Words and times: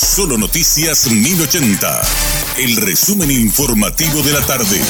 Solo 0.00 0.38
Noticias 0.38 1.10
1080. 1.10 2.02
El 2.58 2.76
resumen 2.76 3.32
informativo 3.32 4.22
de 4.22 4.32
la 4.32 4.40
tarde. 4.46 4.80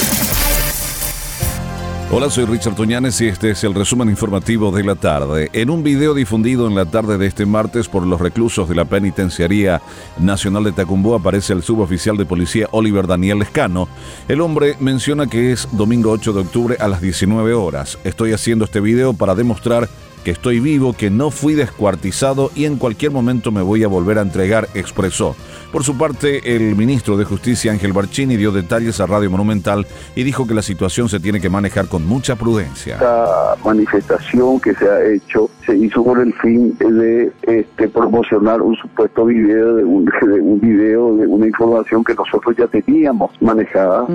Hola, 2.11 2.29
soy 2.29 2.45
Richard 2.45 2.75
Toñanes 2.75 3.19
y 3.23 3.29
este 3.29 3.53
es 3.53 3.65
el 3.65 3.75
resumen 3.75 4.11
informativo 4.11 4.71
de 4.71 4.85
la 4.85 4.97
tarde. 4.97 5.49
En 5.55 5.71
un 5.71 5.83
video 5.83 6.13
difundido 6.13 6.67
en 6.67 6.75
la 6.75 6.85
tarde 6.85 7.17
de 7.17 7.27
este 7.27 7.47
martes 7.47 7.89
por 7.89 8.07
los 8.07 8.21
reclusos 8.21 8.69
de 8.69 8.75
la 8.75 8.85
Penitenciaría 8.85 9.81
Nacional 10.19 10.65
de 10.65 10.73
Tacumbó 10.73 11.15
aparece 11.15 11.55
el 11.55 11.63
suboficial 11.63 12.19
de 12.19 12.27
policía 12.27 12.69
Oliver 12.73 13.07
Daniel 13.07 13.39
Lescano. 13.39 13.89
El 14.29 14.43
hombre 14.43 14.77
menciona 14.79 15.27
que 15.27 15.53
es 15.53 15.69
domingo 15.73 16.11
8 16.11 16.35
de 16.35 16.41
octubre 16.41 16.77
a 16.81 16.87
las 16.87 17.01
19 17.01 17.55
horas. 17.55 17.99
Estoy 18.05 18.35
haciendo 18.35 18.67
este 18.67 18.81
video 18.81 19.15
para 19.15 19.35
demostrar 19.35 19.89
estoy 20.31 20.61
vivo, 20.61 20.93
que 20.93 21.11
no 21.11 21.31
fui 21.31 21.55
descuartizado 21.55 22.51
y 22.55 22.65
en 22.65 22.77
cualquier 22.77 23.13
momento 23.13 23.51
me 23.51 23.63
voy 23.63 23.85
a 23.85 23.89
volver 23.89 24.19
a 24.19 24.23
entregar, 24.23 24.69
expresó. 24.75 25.37
Por 25.73 25.85
su 25.85 25.99
parte, 25.99 26.57
el 26.57 26.77
ministro 26.77 27.17
de 27.17 27.25
Justicia 27.25 27.73
Ángel 27.73 27.93
Barcini 27.93 28.37
dio 28.37 28.53
detalles 28.53 29.01
a 29.01 29.07
Radio 29.07 29.31
Monumental 29.31 29.87
y 30.17 30.23
dijo 30.23 30.47
que 30.47 30.55
la 30.55 30.63
situación 30.63 31.09
se 31.09 31.21
tiene 31.21 31.41
que 31.41 31.51
manejar 31.51 31.89
con 31.89 32.07
mucha 32.07 32.37
prudencia. 32.37 32.95
Esta 32.95 33.57
manifestación 33.65 34.61
que 34.61 34.75
se 34.75 34.89
ha 34.89 35.05
hecho 35.05 35.51
se 35.69 35.77
hizo 35.77 36.03
con 36.03 36.19
el 36.19 36.33
fin 36.33 36.75
de 36.79 37.31
este, 37.43 37.89
promocionar 37.89 38.63
un 38.63 38.75
supuesto 38.77 39.27
video 39.27 39.77
de 39.77 39.85
un, 39.85 40.07
video 40.63 41.15
de 41.17 41.27
una 41.27 41.47
información 41.47 42.03
que 42.03 42.15
nosotros 42.15 42.57
ya 42.57 42.67
teníamos 42.67 43.31
manejada, 43.43 44.07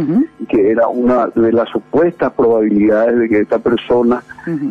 que 0.49 0.71
era 0.71 0.88
una 0.88 1.27
de 1.27 1.53
las 1.53 1.70
supuestas 1.70 2.34
probabilidades 2.34 3.20
de 3.20 3.29
que 3.29 3.39
esta 3.41 3.59
persona 3.59 4.23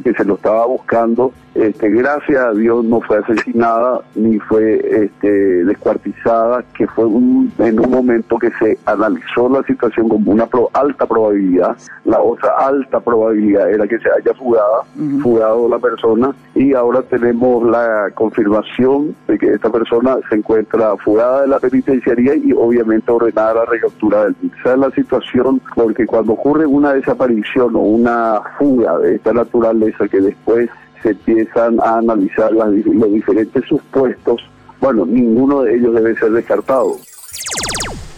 que 0.03 0.13
se 0.13 0.25
lo 0.25 0.35
estaba 0.35 0.67
buscando 0.67 1.33
este, 1.55 1.91
gracias 1.91 2.43
a 2.43 2.53
Dios 2.53 2.83
no 2.83 3.03
fue 3.03 3.19
asesinada 3.19 4.01
ni 4.15 4.39
fue 4.39 5.05
este, 5.05 5.65
descuartizada, 5.65 6.65
que 6.75 6.87
fue 6.87 7.05
en 7.05 7.79
un 7.79 7.91
momento 7.91 8.39
que 8.39 8.51
se 8.59 8.79
analizó 8.87 9.51
la 9.51 9.63
situación 9.65 10.09
como 10.09 10.33
una 10.33 10.49
alta 10.73 11.05
probabilidad. 11.05 11.77
La 12.07 12.21
otra 12.21 12.53
alta 12.59 13.01
probabilidad 13.01 13.71
era 13.71 13.87
que 13.87 13.99
se 13.99 14.09
haya 14.09 14.33
fugado, 14.35 14.85
fugado 15.23 15.69
la 15.69 15.79
persona 15.79 16.35
y 16.55 16.72
ahora 16.75 17.03
tenemos 17.03 17.69
la 17.69 18.11
confirmación 18.15 19.15
de 19.29 19.39
que 19.39 19.55
esta 19.55 19.71
persona 19.71 20.17
se 20.29 20.37
encuentra 20.37 20.97
fugada 20.99 21.43
de 21.43 21.49
la 21.49 21.59
penitenciaría 21.59 22.35
y 22.37 22.53
obviamente 22.53 23.11
ordenada 23.11 23.55
la 23.55 23.65
recaptura 23.65 24.25
del 24.25 24.37
Esa 24.61 24.75
es 24.75 24.79
la 24.79 24.91
situación 24.91 25.61
porque 25.75 26.07
cuando 26.07 26.33
ocurre 26.33 26.67
una 26.67 26.93
desaparición 26.93 27.75
o 27.77 27.81
una 27.81 28.41
fuga 28.59 28.99
de 28.99 29.17
esta 29.17 29.33
naturaleza 29.33 30.09
que 30.09 30.21
después 30.21 30.69
se 31.03 31.11
empiezan 31.11 31.81
a 31.81 31.99
analizar 31.99 32.53
los 32.53 32.73
diferentes 33.13 33.65
supuestos, 33.67 34.41
bueno, 34.81 35.05
ninguno 35.05 35.63
de 35.63 35.77
ellos 35.77 35.95
debe 35.95 36.15
ser 36.17 36.31
descartado. 36.33 36.97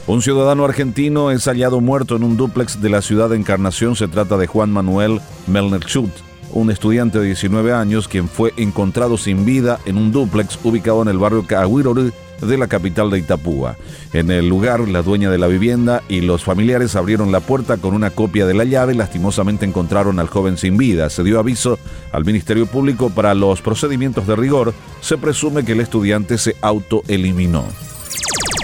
Un 0.06 0.20
ciudadano 0.20 0.66
argentino 0.66 1.30
es 1.30 1.46
hallado 1.46 1.80
muerto 1.80 2.16
en 2.16 2.24
un 2.24 2.36
dúplex 2.36 2.82
de 2.82 2.90
la 2.90 3.00
ciudad 3.00 3.30
de 3.30 3.36
Encarnación. 3.36 3.96
Se 3.96 4.06
trata 4.06 4.36
de 4.36 4.46
Juan 4.46 4.70
Manuel 4.70 5.20
Melnerchut, 5.46 6.10
un 6.54 6.70
estudiante 6.70 7.18
de 7.18 7.26
19 7.26 7.72
años 7.72 8.08
quien 8.08 8.28
fue 8.28 8.54
encontrado 8.56 9.18
sin 9.18 9.44
vida 9.44 9.78
en 9.84 9.98
un 9.98 10.12
dúplex 10.12 10.58
ubicado 10.64 11.02
en 11.02 11.08
el 11.08 11.18
barrio 11.18 11.46
Cahuirorú 11.46 12.12
de 12.40 12.58
la 12.58 12.68
capital 12.68 13.10
de 13.10 13.18
Itapúa. 13.18 13.76
En 14.12 14.30
el 14.30 14.48
lugar, 14.48 14.80
la 14.88 15.02
dueña 15.02 15.30
de 15.30 15.38
la 15.38 15.46
vivienda 15.46 16.02
y 16.08 16.20
los 16.20 16.44
familiares 16.44 16.96
abrieron 16.96 17.32
la 17.32 17.40
puerta 17.40 17.76
con 17.78 17.94
una 17.94 18.10
copia 18.10 18.46
de 18.46 18.54
la 18.54 18.64
llave 18.64 18.94
y 18.94 18.96
lastimosamente 18.96 19.64
encontraron 19.64 20.18
al 20.18 20.28
joven 20.28 20.56
sin 20.56 20.76
vida. 20.76 21.10
Se 21.10 21.24
dio 21.24 21.38
aviso 21.38 21.78
al 22.12 22.24
Ministerio 22.24 22.66
Público 22.66 23.10
para 23.10 23.34
los 23.34 23.62
procedimientos 23.62 24.26
de 24.26 24.36
rigor. 24.36 24.74
Se 25.00 25.18
presume 25.18 25.64
que 25.64 25.72
el 25.72 25.80
estudiante 25.80 26.38
se 26.38 26.56
autoeliminó. 26.60 27.64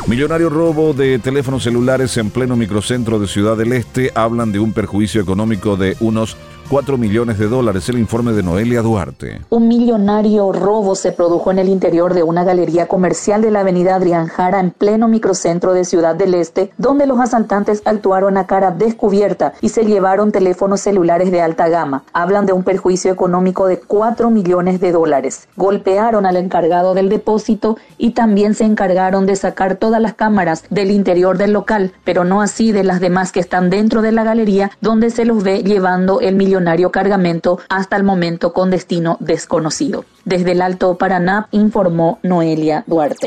Millonario 0.06 0.48
robo 0.48 0.92
de 0.92 1.18
teléfonos 1.18 1.62
celulares 1.62 2.16
en 2.16 2.30
pleno 2.30 2.56
microcentro 2.56 3.18
de 3.18 3.28
Ciudad 3.28 3.56
del 3.56 3.72
Este 3.72 4.10
hablan 4.14 4.50
de 4.50 4.58
un 4.58 4.72
perjuicio 4.72 5.20
económico 5.20 5.76
de 5.76 5.96
unos 6.00 6.36
4 6.70 6.96
millones 6.98 7.36
de 7.36 7.48
dólares. 7.48 7.88
El 7.88 7.98
informe 7.98 8.32
de 8.32 8.44
Noelia 8.44 8.80
Duarte. 8.80 9.40
Un 9.50 9.66
millonario 9.66 10.52
robo 10.52 10.94
se 10.94 11.10
produjo 11.10 11.50
en 11.50 11.58
el 11.58 11.68
interior 11.68 12.14
de 12.14 12.22
una 12.22 12.44
galería 12.44 12.86
comercial 12.86 13.42
de 13.42 13.50
la 13.50 13.60
avenida 13.60 13.96
Adrián 13.96 14.28
Jara 14.28 14.60
en 14.60 14.70
pleno 14.70 15.08
microcentro 15.08 15.72
de 15.72 15.84
Ciudad 15.84 16.14
del 16.14 16.32
Este, 16.34 16.70
donde 16.78 17.08
los 17.08 17.18
asaltantes 17.18 17.82
actuaron 17.84 18.36
a 18.36 18.46
cara 18.46 18.70
descubierta 18.70 19.52
y 19.60 19.70
se 19.70 19.84
llevaron 19.84 20.30
teléfonos 20.30 20.80
celulares 20.80 21.32
de 21.32 21.42
alta 21.42 21.68
gama. 21.68 22.04
Hablan 22.12 22.46
de 22.46 22.52
un 22.52 22.62
perjuicio 22.62 23.10
económico 23.10 23.66
de 23.66 23.80
4 23.80 24.30
millones 24.30 24.80
de 24.80 24.92
dólares. 24.92 25.48
Golpearon 25.56 26.24
al 26.24 26.36
encargado 26.36 26.94
del 26.94 27.08
depósito 27.08 27.78
y 27.98 28.12
también 28.12 28.54
se 28.54 28.64
encargaron 28.64 29.26
de 29.26 29.34
sacar 29.34 29.74
las 30.00 30.14
cámaras 30.14 30.64
del 30.70 30.90
interior 30.90 31.38
del 31.38 31.52
local, 31.52 31.92
pero 32.04 32.24
no 32.24 32.42
así 32.42 32.72
de 32.72 32.84
las 32.84 33.00
demás 33.00 33.32
que 33.32 33.40
están 33.40 33.70
dentro 33.70 34.02
de 34.02 34.12
la 34.12 34.24
galería, 34.24 34.70
donde 34.80 35.10
se 35.10 35.24
los 35.24 35.42
ve 35.42 35.62
llevando 35.62 36.20
el 36.20 36.34
millonario 36.34 36.90
cargamento 36.90 37.58
hasta 37.68 37.96
el 37.96 38.02
momento 38.02 38.52
con 38.52 38.70
destino 38.70 39.16
desconocido. 39.20 40.04
Desde 40.24 40.52
el 40.52 40.62
Alto 40.62 40.96
Paraná 40.98 41.48
informó 41.50 42.18
Noelia 42.22 42.84
Duarte. 42.86 43.26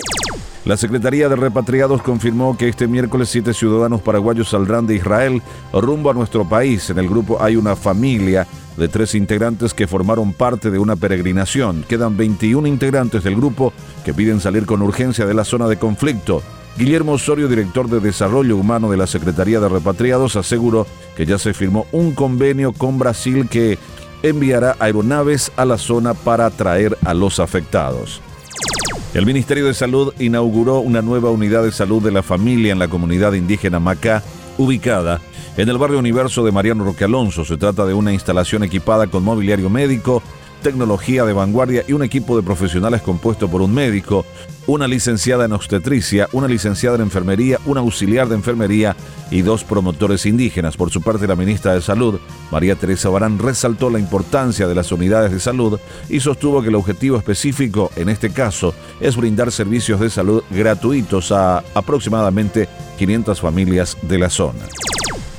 La 0.66 0.78
Secretaría 0.78 1.28
de 1.28 1.36
Repatriados 1.36 2.02
confirmó 2.02 2.58
que 2.58 2.70
este 2.70 2.88
miércoles 2.88 3.28
siete 3.28 3.54
ciudadanos 3.54 4.02
paraguayos 4.02 4.50
saldrán 4.50 4.88
de 4.88 4.96
Israel 4.96 5.42
rumbo 5.74 6.10
a 6.10 6.14
nuestro 6.14 6.48
país. 6.48 6.90
En 6.90 7.00
el 7.00 7.10
grupo 7.10 7.44
hay 7.44 7.58
una 7.58 7.76
familia 7.76 8.48
de 8.78 8.88
tres 8.88 9.14
integrantes 9.14 9.74
que 9.74 9.88
formaron 9.88 10.32
parte 10.32 10.72
de 10.72 10.80
una 10.80 10.96
peregrinación. 10.96 11.84
Quedan 11.90 12.16
21 12.16 12.66
integrantes 12.68 13.24
del 13.24 13.36
grupo 13.36 13.74
que 14.06 14.14
piden 14.14 14.40
salir 14.40 14.66
con 14.66 14.82
urgencia 14.82 15.26
de 15.26 15.34
la 15.34 15.44
zona 15.44 15.68
de 15.68 15.78
conflicto. 15.78 16.42
Guillermo 16.78 17.14
Osorio, 17.14 17.48
director 17.48 17.88
de 17.88 18.00
Desarrollo 18.00 18.58
Humano 18.58 18.90
de 18.90 18.98
la 18.98 19.06
Secretaría 19.06 19.60
de 19.60 19.70
Repatriados, 19.70 20.36
aseguró 20.36 20.88
que 21.16 21.26
ya 21.26 21.38
se 21.38 21.54
firmó 21.54 21.86
un 21.92 22.14
convenio 22.14 22.74
con 22.74 22.98
Brasil 22.98 23.48
que 23.48 23.78
enviará 24.24 24.76
aeronaves 24.80 25.52
a 25.56 25.66
la 25.66 25.78
zona 25.78 26.16
para 26.16 26.48
atraer 26.48 26.98
a 27.06 27.14
los 27.14 27.40
afectados. 27.40 28.22
El 29.14 29.28
Ministerio 29.28 29.68
de 29.68 29.76
Salud 29.76 30.14
inauguró 30.18 30.80
una 30.80 31.04
nueva 31.04 31.30
unidad 31.30 31.64
de 31.64 31.72
salud 31.72 32.02
de 32.02 32.12
la 32.12 32.24
familia 32.24 32.72
en 32.72 32.80
la 32.80 32.88
comunidad 32.88 33.34
indígena 33.34 33.80
Macá, 33.80 34.24
ubicada 34.58 35.22
en 35.56 35.70
el 35.70 35.78
barrio 35.78 36.00
Universo 36.00 36.44
de 36.44 36.52
Mariano 36.52 36.84
Roque 36.84 37.04
Alonso. 37.04 37.46
Se 37.46 37.58
trata 37.58 37.86
de 37.86 37.94
una 37.94 38.12
instalación 38.12 38.64
equipada 38.64 39.06
con 39.06 39.24
mobiliario 39.24 39.70
médico, 39.70 40.24
tecnología 40.64 41.26
de 41.26 41.34
vanguardia 41.34 41.84
y 41.88 41.94
un 41.94 42.02
equipo 42.02 42.36
de 42.36 42.42
profesionales 42.42 43.02
compuesto 43.02 43.50
por 43.50 43.62
un 43.62 43.74
médico, 43.74 44.26
una 44.66 44.88
licenciada 44.88 45.46
en 45.46 45.52
obstetricia, 45.52 46.30
una 46.32 46.48
licenciada 46.48 46.96
en 46.96 47.04
enfermería, 47.04 47.60
un 47.66 47.78
auxiliar 47.78 48.30
de 48.30 48.36
enfermería 48.36 48.96
y 49.30 49.42
dos 49.42 49.64
promotores 49.64 50.26
indígenas. 50.26 50.78
Por 50.78 50.90
su 50.90 51.02
parte, 51.02 51.28
la 51.28 51.36
ministra 51.36 51.74
de 51.74 51.82
Salud, 51.82 52.20
María 52.52 52.76
Teresa 52.76 53.10
Barán, 53.10 53.38
resaltó 53.38 53.90
la 53.90 54.00
importancia 54.00 54.68
de 54.68 54.76
las 54.76 54.92
unidades 54.92 55.32
de 55.32 55.40
salud 55.40 55.80
y 56.10 56.22
sostuvo 56.22 56.62
que 56.62 56.70
el 56.70 56.76
objetivo 56.76 57.18
específico 57.18 57.92
en 57.96 58.10
este 58.10 58.30
caso 58.32 58.74
es 59.02 59.18
brindar 59.18 59.52
servicios 59.52 60.00
de 60.00 60.10
salud 60.10 60.44
gratuitos 60.50 61.32
a 61.32 61.64
aproximadamente 61.76 62.70
500 62.98 63.40
familias 63.42 63.98
de 64.02 64.18
la 64.18 64.30
zona. 64.30 64.66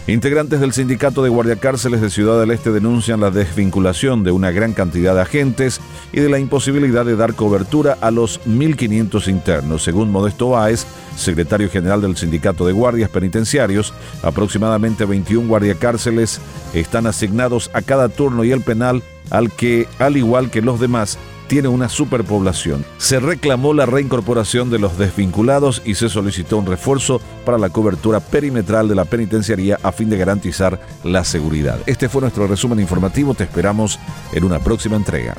Integrantes 0.06 0.60
del 0.60 0.74
sindicato 0.74 1.22
de 1.22 1.30
guardiacárceles 1.30 2.02
de 2.02 2.10
Ciudad 2.10 2.38
del 2.38 2.50
Este 2.50 2.70
denuncian 2.70 3.20
la 3.20 3.30
desvinculación 3.30 4.22
de 4.22 4.32
una 4.32 4.50
gran 4.50 4.74
cantidad 4.74 5.14
de 5.14 5.22
agentes 5.22 5.80
y 6.12 6.20
de 6.20 6.28
la 6.28 6.38
imposibilidad 6.38 7.06
de 7.06 7.16
dar 7.16 7.32
cobertura 7.32 7.96
a 8.02 8.10
los 8.10 8.38
1.500 8.42 9.28
internos. 9.28 9.82
Según 9.82 10.12
Modesto 10.12 10.50
Báez, 10.50 10.84
secretario 11.16 11.70
general 11.70 12.02
del 12.02 12.18
sindicato 12.18 12.66
de 12.66 12.74
guardias 12.74 13.08
penitenciarios, 13.08 13.94
aproximadamente 14.22 15.06
21 15.06 15.48
guardiacárceles 15.48 16.38
están 16.74 17.06
asignados 17.06 17.70
a 17.72 17.80
cada 17.80 18.10
turno 18.10 18.44
y 18.44 18.52
el 18.52 18.60
penal 18.60 19.02
al 19.30 19.50
que, 19.50 19.88
al 19.98 20.18
igual 20.18 20.50
que 20.50 20.60
los 20.60 20.80
demás, 20.80 21.18
tiene 21.46 21.68
una 21.68 21.88
superpoblación. 21.88 22.84
Se 22.98 23.20
reclamó 23.20 23.74
la 23.74 23.86
reincorporación 23.86 24.70
de 24.70 24.78
los 24.78 24.98
desvinculados 24.98 25.82
y 25.84 25.94
se 25.94 26.08
solicitó 26.08 26.58
un 26.58 26.66
refuerzo 26.66 27.20
para 27.44 27.58
la 27.58 27.70
cobertura 27.70 28.20
perimetral 28.20 28.88
de 28.88 28.94
la 28.94 29.04
penitenciaría 29.04 29.78
a 29.82 29.92
fin 29.92 30.10
de 30.10 30.18
garantizar 30.18 30.80
la 31.02 31.24
seguridad. 31.24 31.78
Este 31.86 32.08
fue 32.08 32.22
nuestro 32.22 32.46
resumen 32.46 32.80
informativo. 32.80 33.34
Te 33.34 33.44
esperamos 33.44 33.98
en 34.32 34.44
una 34.44 34.58
próxima 34.58 34.96
entrega. 34.96 35.34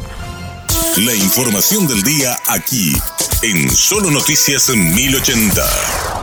La 0.98 1.14
información 1.14 1.88
del 1.88 2.02
día 2.04 2.38
aquí, 2.48 2.94
en 3.42 3.70
Solo 3.70 4.12
Noticias 4.12 4.70
1080. 4.70 6.15